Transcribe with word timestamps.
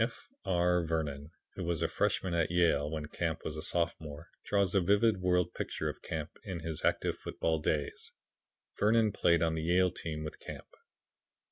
F. 0.03 0.25
R. 0.45 0.83
Vernon, 0.83 1.29
who 1.53 1.63
was 1.63 1.83
a 1.83 1.87
freshman 1.87 2.33
at 2.33 2.49
Yale 2.49 2.89
when 2.89 3.05
Camp 3.05 3.45
was 3.45 3.55
a 3.55 3.61
sophomore, 3.61 4.29
draws 4.43 4.73
a 4.73 4.81
vivid 4.81 5.17
word 5.21 5.53
picture 5.53 5.89
of 5.89 6.01
Camp 6.01 6.39
in 6.43 6.61
his 6.61 6.83
active 6.83 7.19
football 7.19 7.59
days. 7.59 8.11
Vernon 8.79 9.11
played 9.11 9.43
on 9.43 9.53
the 9.53 9.61
Yale 9.61 9.91
team 9.91 10.23
with 10.23 10.39
Camp. 10.39 10.65